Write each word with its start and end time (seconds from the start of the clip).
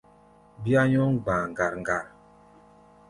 Bíá 0.63 0.81
nyɔ́ŋ 0.89 1.09
gba̧a̧ 1.23 1.45
ŋgar-ŋgar. 1.51 2.05